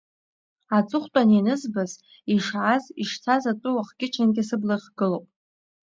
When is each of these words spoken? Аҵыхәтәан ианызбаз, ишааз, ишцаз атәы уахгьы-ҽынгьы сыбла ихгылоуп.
Аҵыхәтәан 0.77 1.29
ианызбаз, 1.33 1.91
ишааз, 2.33 2.83
ишцаз 3.03 3.43
атәы 3.51 3.69
уахгьы-ҽынгьы 3.75 4.43
сыбла 4.47 4.75
ихгылоуп. 4.77 5.25